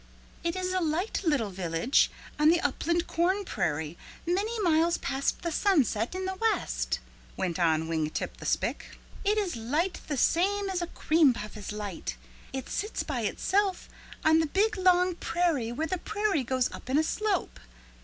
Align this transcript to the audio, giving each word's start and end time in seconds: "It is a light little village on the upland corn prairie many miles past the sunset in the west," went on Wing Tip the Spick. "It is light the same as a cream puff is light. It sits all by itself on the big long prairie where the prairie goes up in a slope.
"It 0.43 0.55
is 0.55 0.73
a 0.73 0.79
light 0.79 1.21
little 1.23 1.51
village 1.51 2.09
on 2.39 2.49
the 2.49 2.59
upland 2.61 3.05
corn 3.05 3.45
prairie 3.45 3.99
many 4.25 4.59
miles 4.63 4.97
past 4.97 5.43
the 5.43 5.51
sunset 5.51 6.15
in 6.15 6.25
the 6.25 6.33
west," 6.41 6.97
went 7.37 7.59
on 7.59 7.87
Wing 7.87 8.09
Tip 8.09 8.37
the 8.37 8.47
Spick. 8.47 8.97
"It 9.23 9.37
is 9.37 9.55
light 9.55 10.01
the 10.07 10.17
same 10.17 10.71
as 10.71 10.81
a 10.81 10.87
cream 10.87 11.33
puff 11.35 11.55
is 11.55 11.71
light. 11.71 12.15
It 12.51 12.67
sits 12.67 13.03
all 13.03 13.13
by 13.13 13.21
itself 13.21 13.89
on 14.25 14.39
the 14.39 14.47
big 14.47 14.75
long 14.75 15.17
prairie 15.17 15.71
where 15.71 15.85
the 15.85 15.99
prairie 15.99 16.43
goes 16.43 16.71
up 16.71 16.89
in 16.89 16.97
a 16.97 17.03
slope. 17.03 17.59